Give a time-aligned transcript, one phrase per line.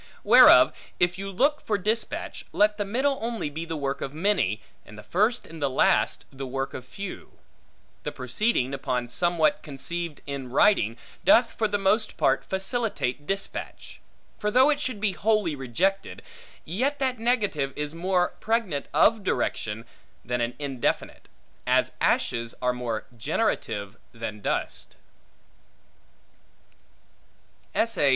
[0.23, 4.59] Whereof, if you look for dispatch, let the middle only be the work of many,
[4.83, 7.33] and the first and last the work of few.
[8.01, 14.01] The proceeding upon somewhat conceived in writing, doth for the most part facilitate dispatch:
[14.39, 16.23] for though it should be wholly rejected,
[16.65, 19.85] yet that negative is more pregnant of direction,
[20.25, 21.27] than an indefinite;
[21.67, 24.95] as ashes are more generative than dust.